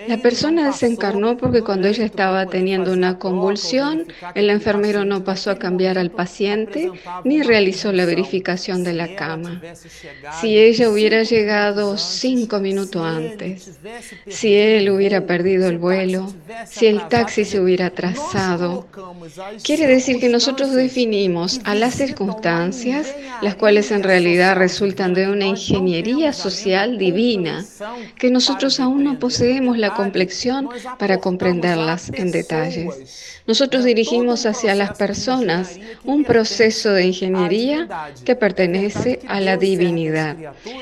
La 0.09 0.19
persona 0.19 0.67
desencarnó 0.67 1.37
porque 1.37 1.63
cuando 1.63 1.89
ella 1.89 2.05
estaba 2.05 2.47
teniendo 2.47 2.93
una 2.93 3.19
convulsión, 3.19 4.07
el 4.35 4.51
enfermero 4.51 5.05
no 5.05 5.25
pasó 5.25 5.51
a 5.51 5.59
cambiar 5.59 5.99
al 5.99 6.11
paciente 6.11 6.91
ni 7.25 7.43
realizó 7.43 7.93
la 7.93 8.05
verificación 8.05 8.85
de 8.85 8.93
la 8.93 9.15
cama. 9.15 9.63
Si 10.41 10.59
ella 10.59 10.91
hubiera 10.91 11.23
llegado 11.23 11.97
cinco 11.97 12.61
minutos 12.61 13.03
antes, 13.03 13.79
si 14.29 14.55
él 14.55 14.91
hubiera 14.91 15.27
perdido 15.27 15.69
el 15.69 15.79
vuelo, 15.79 16.33
si 16.67 16.87
el 16.87 17.09
taxi 17.09 17.45
se 17.45 17.61
hubiera 17.61 17.87
atrasado, 17.87 18.87
quiere 19.63 19.87
decir 19.87 20.19
que 20.21 20.29
nosotros 20.29 20.73
definimos 20.73 21.61
a 21.65 21.75
las 21.75 21.95
circunstancias, 21.95 23.15
las 23.41 23.55
cuales 23.55 23.91
en 23.91 24.03
realidad 24.03 24.57
resultan 24.57 25.15
de 25.15 25.29
una 25.29 25.47
ingeniería 25.47 26.33
social 26.33 26.99
divina, 26.99 27.65
que 28.19 28.31
nosotros 28.31 28.81
aún 28.81 29.05
no 29.05 29.19
poseemos 29.19 29.54
la 29.79 29.93
complexión 29.93 30.69
para 30.97 31.19
comprenderlas 31.19 32.11
en 32.15 32.31
detalles. 32.31 33.05
Nosotros 33.47 33.85
dirigimos 33.85 34.47
hacia 34.47 34.75
las 34.75 34.97
personas 34.97 35.79
un 36.03 36.25
proceso 36.25 36.93
de 36.93 37.05
ingeniería 37.05 37.89
que 38.25 38.37
pertenece 38.37 39.21
a 39.29 39.39
la 39.39 39.59
divinidad. 39.59 40.37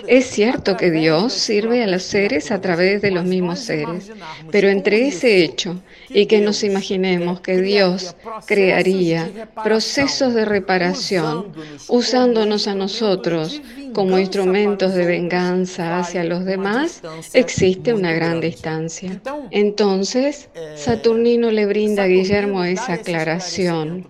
Es 0.07 0.27
cierto 0.27 0.77
que 0.77 0.93
Dios 0.93 1.33
sirve 1.33 1.83
a 1.83 1.89
los 1.89 2.05
seres 2.05 2.53
a 2.53 2.61
través 2.61 3.03
de 3.03 3.11
los 3.11 3.25
mismos 3.25 3.59
seres, 3.59 4.13
pero 4.53 4.69
entre 4.69 5.09
ese 5.09 5.43
hecho 5.43 5.83
y 6.09 6.27
que 6.27 6.41
nos 6.41 6.63
imaginemos 6.63 7.41
que 7.41 7.61
Dios 7.61 8.15
crearía 8.47 9.29
procesos 9.65 10.33
de 10.33 10.45
reparación 10.45 11.53
usándonos 11.89 12.69
a 12.69 12.77
nosotros 12.77 13.61
como 13.93 14.19
instrumentos 14.19 14.95
de 14.95 15.05
venganza 15.05 15.99
hacia 15.99 16.25
los 16.25 16.45
demás, 16.45 17.03
existe 17.35 17.93
una 17.93 18.13
gran 18.13 18.41
distancia. 18.41 19.21
Entonces, 19.51 20.49
Saturnino 20.77 21.51
le 21.51 21.67
brinda 21.67 22.05
a 22.05 22.07
Guillermo 22.07 22.52
esa 22.65 22.95
aclaración. 22.95 24.07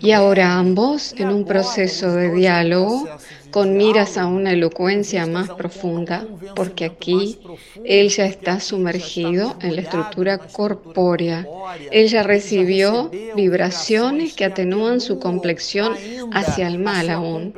Y 0.00 0.12
ahora 0.12 0.54
ambos, 0.58 1.14
en 1.16 1.28
un 1.28 1.44
proceso 1.44 2.12
de 2.12 2.32
diálogo, 2.32 3.08
con 3.50 3.76
miras 3.76 4.16
a 4.16 4.26
una 4.26 4.52
elocuencia 4.52 5.26
más 5.26 5.50
profunda, 5.50 6.26
porque 6.54 6.84
aquí 6.84 7.38
él 7.84 8.08
ya 8.08 8.26
está 8.26 8.60
sumergido 8.60 9.56
en 9.60 9.76
la 9.76 9.82
estructura 9.82 10.38
corpórea. 10.38 11.46
Él 11.90 12.08
ya 12.08 12.22
recibió 12.22 13.10
vibraciones 13.34 14.34
que 14.34 14.44
atenúan 14.44 15.00
su 15.00 15.18
complexión 15.18 15.94
hacia 16.32 16.68
el 16.68 16.78
mal 16.78 17.10
aún. 17.10 17.54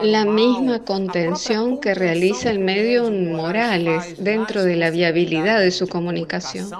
La 0.00 0.24
misma 0.24 0.84
contención 0.84 1.80
que 1.80 1.94
realiza 1.94 2.50
el 2.50 2.60
medio 2.60 3.10
Morales 3.10 4.16
dentro 4.18 4.64
de 4.64 4.76
la 4.76 4.90
viabilidad 4.90 5.60
de 5.60 5.70
su 5.70 5.88
comunicación. 5.88 6.70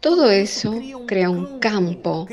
Todo 0.00 0.30
eso 0.30 0.74
crea 1.06 1.30
un 1.30 1.58
campo, 1.58 2.26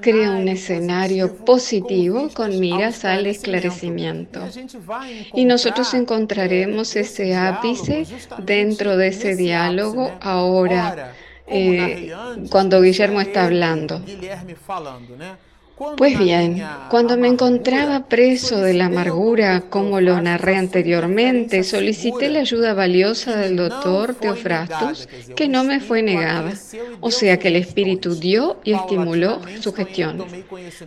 crea 0.00 0.32
un 0.32 0.48
escenario 0.48 1.36
positivo 1.44 2.30
con 2.34 2.58
miras 2.58 3.04
al 3.04 3.26
esclarecimiento. 3.26 4.48
Y 5.34 5.44
nosotros 5.44 5.92
encontraremos 5.94 6.96
ese 6.96 7.36
ápice 7.36 8.06
dentro 8.38 8.96
de 8.96 9.08
ese 9.08 9.36
diálogo 9.36 10.10
ahora, 10.20 11.12
eh, 11.46 12.12
cuando 12.50 12.80
Guillermo 12.80 13.20
está 13.20 13.44
hablando. 13.44 14.02
Pues 15.96 16.18
bien, 16.18 16.62
cuando 16.90 17.16
me 17.16 17.28
encontraba 17.28 18.06
preso 18.06 18.60
de 18.60 18.74
la 18.74 18.86
amargura, 18.86 19.62
como 19.62 20.00
lo 20.00 20.20
narré 20.20 20.56
anteriormente, 20.56 21.64
solicité 21.64 22.28
la 22.28 22.40
ayuda 22.40 22.74
valiosa 22.74 23.36
del 23.36 23.56
doctor 23.56 24.14
Teofrastus, 24.14 25.08
que 25.34 25.48
no 25.48 25.64
me 25.64 25.80
fue 25.80 26.02
negada. 26.02 26.52
O 27.00 27.10
sea 27.10 27.38
que 27.38 27.48
el 27.48 27.56
Espíritu 27.56 28.14
dio 28.14 28.58
y 28.64 28.74
estimuló 28.74 29.40
su 29.60 29.72
gestión. 29.72 30.24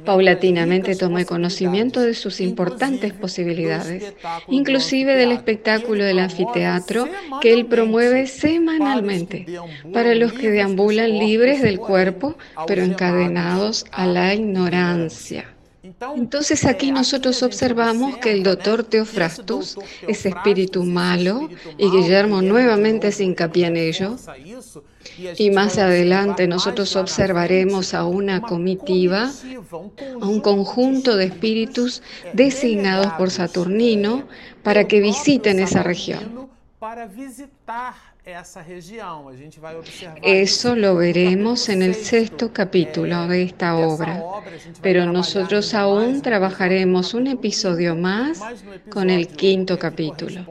Paulatinamente 0.05 0.95
tomé 0.95 1.25
conocimiento 1.25 2.01
de 2.01 2.13
sus 2.13 2.39
importantes 2.39 3.11
posibilidades, 3.13 4.13
inclusive 4.49 5.15
del 5.15 5.31
espectáculo 5.31 6.03
del 6.03 6.19
anfiteatro 6.19 7.07
que 7.41 7.53
él 7.53 7.65
promueve 7.65 8.27
semanalmente 8.27 9.45
para 9.91 10.13
los 10.13 10.33
que 10.33 10.51
deambulan 10.51 11.17
libres 11.17 11.61
del 11.61 11.79
cuerpo, 11.79 12.35
pero 12.67 12.83
encadenados 12.83 13.85
a 13.91 14.05
la 14.05 14.33
ignorancia 14.33 14.74
entonces 16.15 16.65
aquí 16.65 16.91
nosotros 16.91 17.43
observamos 17.43 18.17
que 18.17 18.31
el 18.31 18.43
doctor 18.43 18.83
Teofrastus 18.83 19.77
es 20.07 20.25
espíritu 20.25 20.83
malo 20.83 21.47
y 21.77 21.89
Guillermo 21.89 22.41
nuevamente 22.41 23.11
se 23.11 23.23
hincapié 23.23 23.67
en 23.67 23.77
ello. 23.77 24.15
Y 25.37 25.51
más 25.51 25.77
adelante 25.77 26.47
nosotros 26.47 26.95
observaremos 26.95 27.93
a 27.93 28.05
una 28.05 28.41
comitiva, 28.41 29.31
a 30.21 30.27
un 30.27 30.41
conjunto 30.41 31.15
de 31.15 31.25
espíritus 31.25 32.01
designados 32.33 33.13
por 33.13 33.29
Saturnino 33.29 34.27
para 34.63 34.87
que 34.87 34.99
visiten 34.99 35.59
esa 35.59 35.83
región. 35.83 36.49
Eso 40.23 40.75
lo 40.75 40.95
veremos 40.95 41.69
en 41.69 41.83
el 41.83 41.93
sexto 41.93 42.51
capítulo 42.51 43.27
de 43.27 43.43
esta 43.43 43.75
obra, 43.77 44.23
pero 44.81 45.05
nosotros 45.05 45.75
aún 45.75 46.23
trabajaremos 46.23 47.13
un 47.13 47.27
episodio 47.27 47.95
más 47.95 48.41
con 48.89 49.11
el 49.11 49.27
quinto 49.27 49.77
capítulo. 49.77 50.43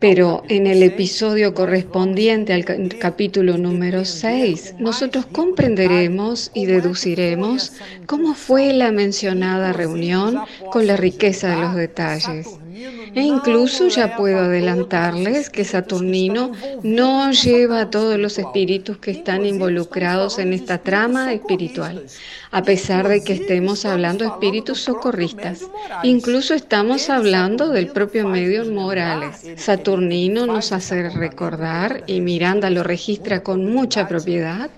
Pero 0.00 0.42
en 0.48 0.66
el 0.66 0.82
episodio 0.82 1.54
correspondiente 1.54 2.52
al 2.52 2.64
capítulo 2.98 3.58
número 3.58 4.04
6, 4.04 4.74
nosotros 4.80 5.24
comprenderemos 5.26 6.50
y 6.52 6.66
deduciremos 6.66 7.74
cómo 8.06 8.34
fue 8.34 8.72
la 8.72 8.90
mencionada 8.90 9.72
reunión 9.72 10.40
con 10.72 10.88
la 10.88 10.96
riqueza 10.96 11.50
de 11.50 11.60
los 11.62 11.76
detalles. 11.76 12.58
E 12.76 13.22
incluso 13.22 13.86
ya 13.86 14.16
puedo 14.16 14.40
adelantarles 14.40 15.48
que 15.48 15.64
Saturnino 15.64 16.50
no 16.82 17.30
lleva 17.30 17.82
a 17.82 17.90
todos 17.90 18.18
los 18.18 18.36
espíritus 18.36 18.98
que 18.98 19.12
están 19.12 19.46
involucrados 19.46 20.40
en 20.40 20.52
esta 20.52 20.78
trama 20.78 21.32
espiritual, 21.32 22.04
a 22.50 22.62
pesar 22.62 23.06
de 23.06 23.22
que 23.22 23.34
estemos 23.34 23.84
hablando 23.84 24.24
de 24.24 24.30
espíritus 24.30 24.80
socorristas. 24.80 25.60
Incluso 26.02 26.52
estamos 26.52 27.10
hablando 27.10 27.68
del 27.68 27.88
propio 27.88 28.26
medio 28.26 28.64
Morales. 28.64 29.46
Saturnino 29.56 30.46
nos 30.46 30.72
hace 30.72 31.10
recordar, 31.10 32.02
y 32.08 32.20
Miranda 32.20 32.70
lo 32.70 32.82
registra 32.82 33.44
con 33.44 33.72
mucha 33.72 34.08
propiedad, 34.08 34.68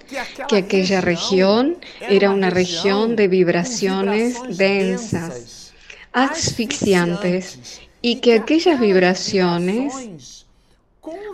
que 0.48 0.58
aquella 0.58 1.00
región 1.00 1.78
era 2.00 2.30
una 2.30 2.50
región 2.50 3.16
de 3.16 3.28
vibraciones 3.28 4.36
densas 4.50 5.72
asfixiantes 6.12 7.80
y 8.06 8.20
que 8.20 8.34
aquellas 8.34 8.78
vibraciones 8.78 10.46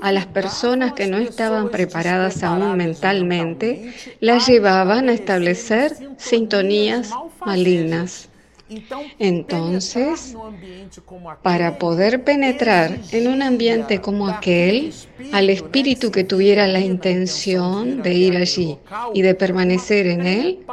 a 0.00 0.10
las 0.10 0.24
personas 0.24 0.94
que 0.94 1.06
no 1.06 1.18
estaban 1.18 1.68
preparadas 1.68 2.42
aún 2.42 2.78
mentalmente 2.78 3.92
las 4.20 4.46
llevaban 4.46 5.10
a 5.10 5.12
establecer 5.12 5.92
sintonías 6.16 7.10
malignas. 7.44 8.30
Entonces, 9.18 10.34
para 11.42 11.78
poder 11.78 12.24
penetrar 12.24 12.98
en 13.10 13.28
un 13.28 13.42
ambiente 13.42 14.00
como 14.00 14.28
aquel, 14.28 14.94
al 15.30 15.50
espíritu 15.50 16.10
que 16.10 16.24
tuviera 16.24 16.66
la 16.66 16.80
intención 16.80 18.00
de 18.00 18.14
ir 18.14 18.36
allí 18.38 18.78
y 19.12 19.20
de 19.20 19.34
permanecer 19.34 20.06
en 20.06 20.26
él, 20.26 20.64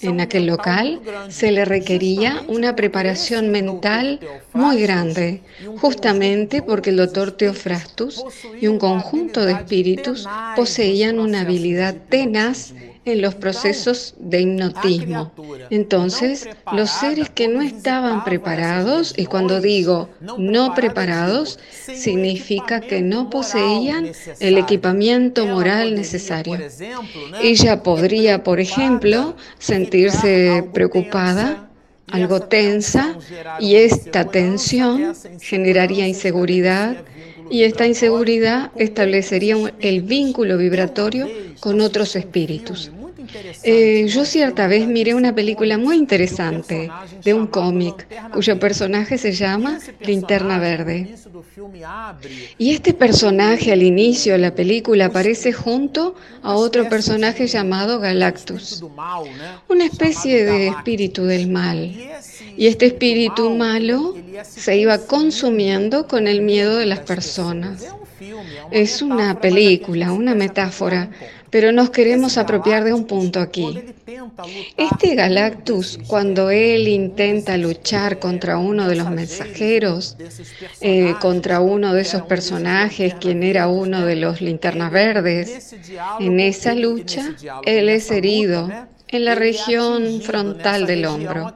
en 0.00 0.20
aquel 0.20 0.46
local, 0.46 1.00
se 1.28 1.52
le 1.52 1.64
requería 1.64 2.42
una 2.48 2.76
preparación 2.76 3.50
mental 3.50 4.20
muy 4.52 4.80
grande, 4.80 5.42
justamente 5.80 6.62
porque 6.62 6.90
el 6.90 6.96
doctor 6.96 7.32
Teofrastus 7.32 8.24
y 8.60 8.66
un 8.66 8.78
conjunto 8.78 9.44
de 9.44 9.52
espíritus 9.52 10.26
poseían 10.54 11.18
una 11.18 11.40
habilidad 11.42 11.94
tenaz 12.08 12.72
en 13.06 13.22
los 13.22 13.34
procesos 13.36 14.14
de 14.18 14.40
hipnotismo. 14.40 15.32
Entonces, 15.70 16.48
los 16.72 16.90
seres 16.90 17.30
que 17.30 17.48
no 17.48 17.62
estaban 17.62 18.24
preparados, 18.24 19.14
y 19.16 19.26
cuando 19.26 19.60
digo 19.60 20.10
no 20.36 20.74
preparados, 20.74 21.58
significa 21.70 22.80
que 22.80 23.00
no 23.00 23.30
poseían 23.30 24.10
el 24.40 24.58
equipamiento 24.58 25.46
moral 25.46 25.94
necesario. 25.94 26.58
Ella 27.40 27.82
podría, 27.82 28.42
por 28.42 28.60
ejemplo, 28.60 29.36
sentirse 29.58 30.64
preocupada 30.74 31.62
algo 32.10 32.40
tensa 32.40 33.16
y 33.58 33.76
esta 33.76 34.26
tensión 34.26 35.14
generaría 35.40 36.06
inseguridad 36.06 36.96
y 37.50 37.62
esta 37.62 37.86
inseguridad 37.86 38.70
establecería 38.76 39.56
el 39.80 40.02
vínculo 40.02 40.56
vibratorio 40.58 41.28
con 41.60 41.80
otros 41.80 42.16
espíritus. 42.16 42.90
Eh, 43.62 44.06
yo 44.08 44.24
cierta 44.24 44.66
vez 44.66 44.86
miré 44.86 45.14
una 45.14 45.34
película 45.34 45.78
muy 45.78 45.96
interesante 45.96 46.90
de 47.22 47.34
un 47.34 47.46
cómic 47.46 48.06
cuyo 48.32 48.58
personaje 48.58 49.18
se 49.18 49.32
llama 49.32 49.78
Linterna 50.00 50.58
Verde. 50.58 51.14
Y 52.58 52.72
este 52.72 52.94
personaje 52.94 53.72
al 53.72 53.82
inicio 53.82 54.32
de 54.32 54.38
la 54.38 54.54
película 54.54 55.06
aparece 55.06 55.52
junto 55.52 56.14
a 56.42 56.54
otro 56.54 56.88
personaje 56.88 57.46
llamado 57.46 57.98
Galactus, 57.98 58.84
una 59.68 59.84
especie 59.84 60.44
de 60.44 60.68
espíritu 60.68 61.24
del 61.24 61.48
mal. 61.48 61.94
Y 62.56 62.66
este 62.66 62.86
espíritu 62.86 63.50
malo 63.50 64.14
se 64.42 64.76
iba 64.76 64.98
consumiendo 64.98 66.06
con 66.06 66.26
el 66.26 66.42
miedo 66.42 66.76
de 66.76 66.86
las 66.86 67.00
personas. 67.00 67.84
Es 68.70 69.02
una 69.02 69.40
película, 69.40 70.12
una 70.12 70.34
metáfora, 70.34 71.10
pero 71.50 71.72
nos 71.72 71.90
queremos 71.90 72.38
apropiar 72.38 72.84
de 72.84 72.92
un 72.92 73.06
punto 73.06 73.40
aquí. 73.40 73.78
Este 74.76 75.14
Galactus, 75.14 75.98
cuando 76.06 76.50
él 76.50 76.88
intenta 76.88 77.56
luchar 77.56 78.18
contra 78.18 78.58
uno 78.58 78.88
de 78.88 78.96
los 78.96 79.10
mensajeros, 79.10 80.16
eh, 80.80 81.14
contra 81.20 81.60
uno 81.60 81.94
de 81.94 82.02
esos 82.02 82.22
personajes, 82.22 83.14
quien 83.14 83.42
era 83.42 83.68
uno 83.68 84.04
de 84.04 84.16
los 84.16 84.40
linternas 84.40 84.92
verdes, 84.92 85.74
en 86.20 86.40
esa 86.40 86.74
lucha 86.74 87.34
él 87.64 87.88
es 87.88 88.10
herido 88.10 88.70
en 89.08 89.24
la 89.24 89.34
región 89.34 90.20
frontal 90.20 90.86
del 90.86 91.06
hombro. 91.06 91.54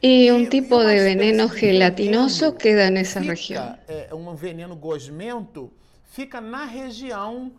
Y 0.00 0.30
un 0.30 0.48
tipo 0.48 0.84
de 0.84 1.02
veneno 1.02 1.48
gelatinoso 1.48 2.56
queda 2.56 2.86
en 2.86 2.98
esa 2.98 3.20
región. 3.20 3.76
Un 4.12 4.38
veneno 4.38 4.78
fica 6.16 6.40
na 6.40 6.64
região 6.64 7.52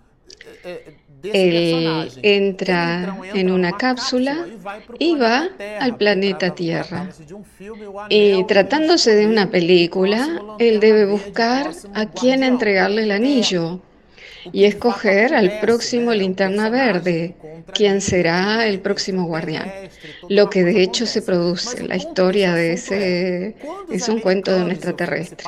él 1.24 2.10
entra 2.22 3.18
en 3.34 3.52
una 3.52 3.72
cápsula 3.72 4.46
y 5.00 5.16
va 5.16 5.50
al 5.80 5.96
planeta 5.98 6.54
Tierra. 6.54 7.10
Y 8.10 8.44
tratándose 8.46 9.16
de 9.16 9.28
una 9.28 9.50
película, 9.50 10.42
él 10.60 10.80
debe 10.80 11.06
buscar 11.06 11.72
a 11.94 12.06
quién 12.08 12.44
entregarle 12.44 13.04
el 13.04 13.12
anillo 13.12 13.82
y 14.52 14.66
escoger 14.66 15.34
al 15.34 15.60
próximo 15.60 16.14
linterna 16.14 16.70
verde, 16.70 17.36
quien 17.74 18.02
será 18.02 18.68
el 18.68 18.80
próximo 18.80 19.26
guardián. 19.26 19.72
Lo 20.30 20.50
que 20.50 20.64
de 20.64 20.82
hecho 20.82 21.06
se 21.06 21.22
produce, 21.22 21.84
la 21.88 21.96
historia 21.96 22.54
de 22.54 22.74
ese 22.74 23.56
es 23.92 24.08
un 24.10 24.20
cuento 24.20 24.54
de 24.54 24.64
un 24.64 24.72
extraterrestre. 24.72 25.46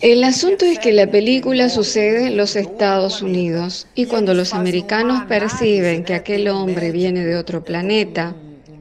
El 0.00 0.24
asunto 0.24 0.64
es 0.64 0.78
que 0.78 0.92
la 0.92 1.10
película 1.10 1.68
sucede 1.68 2.28
en 2.28 2.36
los 2.36 2.56
Estados 2.56 3.22
Unidos 3.22 3.86
y 3.94 4.06
cuando 4.06 4.34
los 4.34 4.54
americanos 4.54 5.24
perciben 5.26 6.04
que 6.04 6.14
aquel 6.14 6.48
hombre 6.48 6.92
viene 6.92 7.24
de 7.24 7.36
otro 7.36 7.64
planeta 7.64 8.34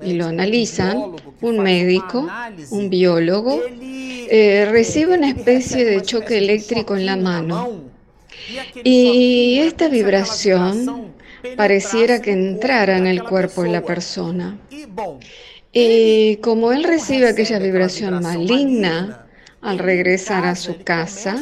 y 0.04 0.14
lo 0.14 0.26
analizan, 0.26 1.16
un 1.42 1.60
médico, 1.60 2.28
un 2.70 2.90
biólogo, 2.90 3.62
eh, 4.28 4.68
recibe 4.70 5.16
una 5.18 5.30
especie 5.30 5.86
de 5.86 6.02
choque 6.02 6.38
eléctrico 6.38 6.96
en 6.96 7.06
la 7.06 7.16
mano 7.16 7.95
y 8.84 9.60
esta 9.60 9.88
vibración 9.90 11.14
pareciera 11.56 12.22
que 12.22 12.32
entrara 12.32 12.98
en 12.98 13.08
el 13.08 13.24
cuerpo 13.24 13.64
de 13.64 13.70
la 13.70 13.82
persona. 13.82 14.58
Y 15.72 16.38
como 16.38 16.72
él 16.72 16.84
recibe 16.84 17.28
aquella 17.28 17.60
vibración 17.60 18.22
maligna, 18.22 19.25
al 19.66 19.80
regresar 19.80 20.46
a 20.46 20.56
su 20.56 20.84
casa, 20.84 21.36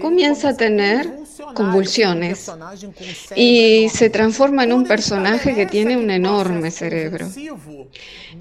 comienza 0.00 0.50
a 0.50 0.56
tener 0.56 1.08
convulsiones 1.54 2.50
y 3.36 3.88
se 3.90 4.08
transforma 4.08 4.64
en 4.64 4.72
un 4.72 4.84
personaje 4.84 5.54
que 5.54 5.66
tiene 5.66 5.96
un 5.98 6.10
enorme 6.10 6.70
cerebro. 6.70 7.28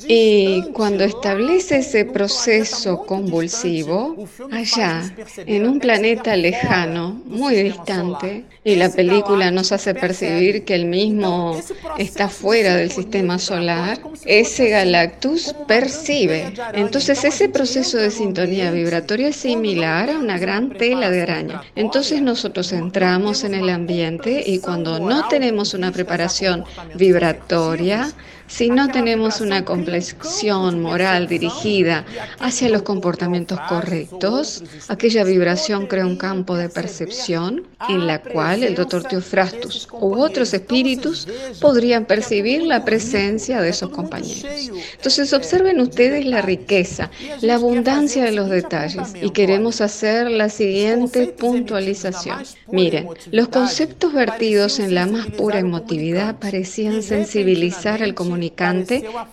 Y 0.08 0.64
cuando 0.72 1.04
establece 1.04 1.80
ese 1.80 2.06
proceso 2.06 3.06
convulsivo, 3.06 4.16
allá, 4.50 5.04
en 5.46 5.68
un 5.68 5.80
planeta 5.80 6.36
lejano, 6.38 7.22
muy 7.26 7.56
distante, 7.56 8.46
y 8.64 8.76
la 8.76 8.90
película 8.90 9.50
nos 9.50 9.72
hace 9.72 9.96
percibir 9.96 10.66
que 10.66 10.76
el 10.76 10.86
mismo 10.86 11.60
está 11.98 12.30
fuera 12.30 12.76
del 12.76 12.92
sistema 12.92 13.40
solar, 13.40 14.00
ese 14.26 14.70
Galactus 14.70 15.56
percibe. 15.68 16.54
Entonces 16.74 17.24
ese 17.24 17.50
proceso 17.50 17.98
de 17.98 18.12
sintonía 18.12 18.72
vibratoria 18.72 19.30
es 19.30 19.38
similar 19.38 20.12
a 20.12 20.20
una 20.20 20.38
gran 20.38 20.70
tela 20.72 21.10
de 21.10 21.22
araña. 21.24 21.62
Entonces 21.76 22.22
nosotros 22.22 22.72
entramos 22.72 23.44
en 23.44 23.56
el 23.56 23.70
ambiente 23.70 24.44
y 24.46 24.60
cuando 24.60 25.00
no 25.00 25.28
tenemos 25.28 25.74
una 25.74 25.92
preparación 25.92 26.64
vibratoria, 26.96 28.12
si 28.52 28.70
no 28.70 28.90
tenemos 28.90 29.40
una 29.40 29.64
complexión 29.64 30.82
moral 30.82 31.28
dirigida 31.28 32.06
hacia 32.38 32.68
los 32.68 32.82
comportamientos 32.82 33.58
correctos, 33.70 34.62
aquella 34.90 35.24
vibración 35.24 35.88
crea 35.88 36.06
un 36.06 36.18
campo 36.18 36.58
de 36.58 36.68
percepción 36.68 37.64
en 37.88 38.08
la 38.08 38.22
cual 38.22 38.64
el 38.64 38.76
doctor 38.76 39.04
Teofrastus 39.04 39.88
u 39.94 40.16
otros 40.22 40.54
espíritus 40.54 41.30
podrían 41.62 42.06
percibir 42.06 42.64
la 42.64 42.84
presencia 42.84 43.62
de 43.62 43.70
esos 43.70 43.90
compañeros. 43.90 44.70
Entonces 44.98 45.32
observen 45.32 45.80
ustedes 45.80 46.26
la 46.26 46.42
riqueza, 46.42 47.10
la 47.40 47.56
abundancia 47.56 48.26
de 48.26 48.34
los 48.34 48.50
detalles 48.50 49.14
y 49.22 49.30
queremos 49.30 49.80
hacer 49.80 50.30
la 50.30 50.50
siguiente 50.50 51.28
puntualización. 51.28 52.44
Miren, 52.70 53.08
los 53.32 53.48
conceptos 53.48 54.14
vertidos 54.14 54.80
en 54.80 54.94
la 54.94 55.06
más 55.06 55.28
pura 55.28 55.60
emotividad 55.60 56.38
parecían 56.38 57.02
sensibilizar 57.02 58.04
al 58.04 58.14
comunicador 58.14 58.41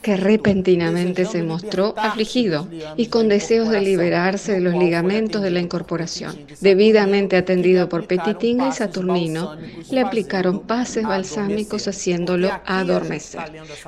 que 0.03 0.17
repentinamente 0.17 1.25
se 1.25 1.43
mostró 1.43 1.95
afligido 1.97 2.69
y 2.97 3.07
con 3.07 3.29
deseos 3.29 3.71
de 3.71 3.81
liberarse 3.81 4.53
de 4.53 4.61
los 4.61 4.75
ligamentos 4.75 5.43
de 5.43 5.51
la 5.51 5.61
incorporación. 5.61 6.37
Debidamente 6.61 7.37
atendido 7.37 7.89
por 7.89 8.07
Petitinga 8.07 8.69
y 8.69 8.73
Saturnino, 8.73 9.57
le 9.91 10.01
aplicaron 10.01 10.61
pases 10.61 11.05
balsámicos 11.05 11.89
haciéndolo 11.89 12.51
adormecer. 12.67 13.41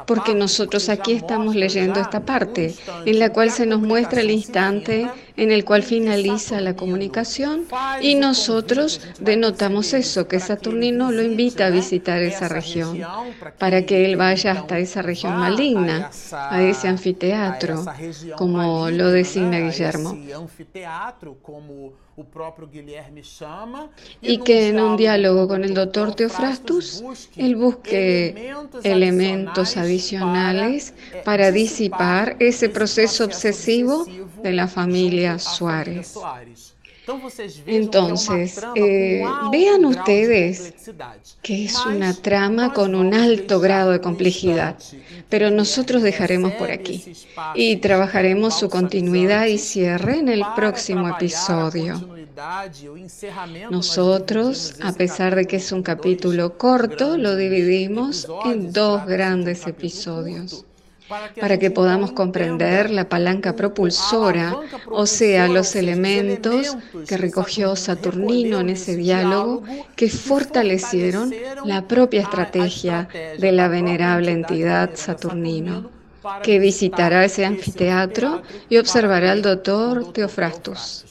Porque 0.07 0.35
nosotros 0.35 0.89
aquí 0.89 1.13
estamos 1.13 1.55
leyendo 1.55 2.01
esta 2.01 2.21
parte, 2.21 2.75
en 3.05 3.19
la 3.19 3.33
cual 3.33 3.51
se 3.51 3.67
nos 3.67 3.81
muestra 3.81 4.21
el 4.21 4.31
instante 4.31 5.09
en 5.41 5.51
el 5.53 5.65
cual 5.65 5.83
finaliza 5.83 6.61
la 6.61 6.77
comunicación 6.77 7.65
y 8.03 8.15
nosotros 8.15 9.01
denotamos 9.21 9.95
eso, 9.95 10.29
que 10.29 10.39
Saturnino 10.39 11.11
lo 11.11 11.23
invita 11.23 11.67
a 11.67 11.71
visitar 11.71 12.21
esa 12.21 12.47
región, 12.47 13.01
para 13.59 13.87
que 13.87 14.05
él 14.05 14.19
vaya 14.19 14.53
hasta 14.53 14.79
esa 14.79 15.01
región 15.01 15.39
maligna, 15.39 16.11
a 16.33 16.63
ese 16.63 16.89
anfiteatro, 16.89 17.87
como 18.37 18.91
lo 18.91 19.11
designa 19.11 19.61
Guillermo. 19.61 20.15
Y 24.21 24.39
que 24.39 24.69
en 24.69 24.81
un 24.81 24.97
diálogo 24.99 25.49
con 25.49 25.65
el 25.65 25.73
doctor 25.73 26.15
Teofrastus, 26.15 27.03
él 27.37 27.57
busque 27.57 28.53
elementos 28.83 29.79
adicionales 29.79 30.93
para 31.25 31.51
disipar 31.51 32.37
ese 32.41 32.69
proceso 32.69 33.25
obsesivo 33.25 34.05
de 34.43 34.53
la 34.53 34.69
familia 34.69 35.39
Suárez. 35.39 36.15
Entonces, 37.67 38.61
eh, 38.75 39.25
vean 39.51 39.85
ustedes 39.85 40.75
que 41.43 41.65
es 41.65 41.85
una 41.87 42.15
trama 42.15 42.73
con 42.73 42.95
un 42.95 43.15
alto 43.15 43.59
grado 43.61 43.93
de 43.93 44.01
complejidad, 44.01 44.77
pero 45.29 45.51
nosotros 45.51 46.03
dejaremos 46.03 46.53
por 46.53 46.71
aquí 46.71 47.03
y 47.55 47.77
trabajaremos 47.77 48.59
su 48.59 48.69
continuidad 48.69 49.47
y 49.47 49.59
cierre 49.59 50.19
en 50.19 50.29
el 50.29 50.43
próximo 50.55 51.09
episodio. 51.09 52.01
Nosotros, 53.71 54.77
a 54.83 54.93
pesar 54.93 55.35
de 55.35 55.47
que 55.47 55.57
es 55.57 55.73
un 55.73 55.83
capítulo 55.83 56.57
corto, 56.57 57.19
lo 57.19 57.37
dividimos 57.37 58.29
en 58.45 58.73
dos 58.73 59.05
grandes 59.07 59.67
episodios 59.67 60.65
para 61.41 61.59
que 61.59 61.71
podamos 61.71 62.13
comprender 62.13 62.91
la 62.91 63.09
palanca 63.09 63.57
propulsora, 63.57 64.57
o 64.87 65.07
sea, 65.07 65.49
los 65.49 65.75
elementos 65.77 66.77
que 67.07 67.17
recogió 67.17 67.77
Saturnino 67.77 68.61
en 68.61 68.71
ese 68.71 68.97
diálogo 68.97 69.63
que 69.97 70.09
fortalecieron 70.09 71.33
la 71.65 71.87
propia 71.87 72.23
estrategia 72.23 73.09
de 73.39 73.53
la 73.53 73.69
venerable 73.69 74.33
entidad 74.33 74.91
Saturnino 74.95 75.91
que 76.43 76.59
visitará 76.59 77.25
ese 77.25 77.45
anfiteatro 77.45 78.43
y 78.69 78.77
observará 78.77 79.33
al 79.33 79.43
doctor 79.43 80.13
Teofrastus. 80.13 81.07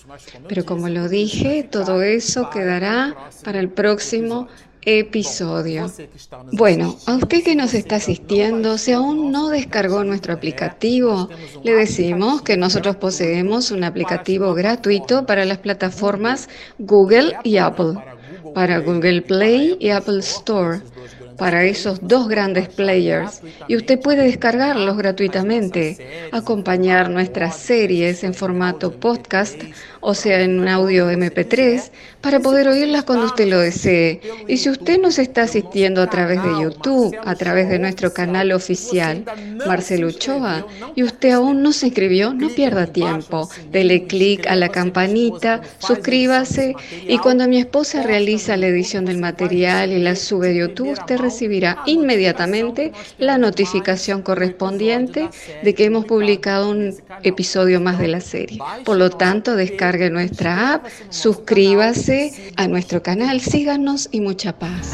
Pero 0.48 0.66
como 0.66 0.90
lo 0.90 1.08
dije, 1.08 1.68
todo 1.70 2.02
eso 2.02 2.50
quedará 2.50 3.16
para 3.44 3.60
el 3.60 3.70
próximo 3.70 4.48
episodio. 4.84 5.92
Bueno, 6.52 6.98
a 7.06 7.16
usted 7.16 7.44
que 7.44 7.56
nos 7.56 7.74
está 7.74 7.98
asistiendo, 7.98 8.78
si 8.78 8.92
aún 8.92 9.32
no 9.32 9.50
descargó 9.50 10.04
nuestro 10.04 10.34
aplicativo, 10.34 11.30
le 11.64 11.76
decimos 11.76 12.42
que 12.42 12.58
nosotros 12.58 12.96
poseemos 12.96 13.72
un 13.72 13.84
aplicativo 13.84 14.54
gratuito 14.54 15.26
para 15.26 15.46
las 15.46 15.60
plataformas 15.60 16.50
Google 16.78 17.36
y 17.44 17.58
Apple, 17.58 17.96
para 18.54 18.80
Google 18.80 19.22
Play 19.22 19.78
y 19.80 19.90
Apple 19.90 20.20
Store 20.20 20.82
para 21.40 21.64
esos 21.64 22.00
dos 22.02 22.28
grandes 22.28 22.68
players 22.68 23.42
y 23.68 23.78
usted 23.78 24.00
puede 24.00 24.24
descargarlos 24.24 24.98
gratuitamente, 24.98 26.30
acompañar 26.34 27.10
nuestras 27.10 27.56
series 27.56 28.24
en 28.26 28.34
formato 28.34 28.92
podcast 28.92 29.56
o 30.10 30.16
sea 30.16 30.42
en 30.42 30.60
un 30.60 30.68
audio 30.68 31.12
MP3, 31.12 31.92
para 32.22 32.40
poder 32.40 32.68
oírlas 32.68 33.04
cuando 33.04 33.28
usted 33.28 33.48
lo 33.48 33.60
desee. 33.60 34.20
Y 34.48 34.58
si 34.58 34.70
usted 34.70 35.00
nos 35.00 35.20
está 35.20 35.44
asistiendo 35.44 36.02
a 36.02 36.10
través 36.10 36.42
de 36.44 36.50
YouTube, 36.62 37.16
a 37.24 37.36
través 37.36 37.70
de 37.70 37.80
nuestro 37.80 38.12
canal 38.12 38.52
oficial, 38.52 39.24
Marcelo 39.68 40.08
Uchoa, 40.08 40.66
y 40.96 41.04
usted 41.04 41.32
aún 41.32 41.62
no 41.62 41.72
se 41.72 41.88
inscribió, 41.88 42.34
no 42.34 42.50
pierda 42.50 42.88
tiempo. 42.88 43.50
Dele 43.72 44.06
clic 44.08 44.48
a 44.48 44.56
la 44.56 44.70
campanita, 44.70 45.62
suscríbase 45.78 46.76
y 47.08 47.18
cuando 47.20 47.48
mi 47.48 47.60
esposa 47.60 48.04
realiza 48.04 48.58
la 48.58 48.68
edición 48.68 49.06
del 49.06 49.20
material 49.20 49.92
y 49.92 50.00
la 50.00 50.16
sube 50.16 50.50
a 50.50 50.54
YouTube, 50.54 50.92
usted 50.92 51.20
recibirá 51.20 51.84
inmediatamente 51.86 52.92
la 53.18 53.38
notificación 53.38 54.24
correspondiente 54.24 55.30
de 55.64 55.74
que 55.76 55.86
hemos 55.86 56.06
publicado 56.06 56.70
un 56.70 56.96
episodio 57.24 57.80
más 57.80 58.00
de 58.00 58.08
la 58.08 58.22
serie. 58.22 58.60
Por 58.84 58.98
lo 58.98 59.10
tanto, 59.10 59.56
descarga 59.56 59.99
descargue 60.00 60.10
nuestra 60.10 60.74
app, 60.74 60.86
suscríbase 61.10 62.54
a 62.56 62.68
nuestro 62.68 63.04
canal, 63.04 63.42
síganos 63.42 64.08
y 64.12 64.22
mucha 64.22 64.58
paz. 64.58 64.94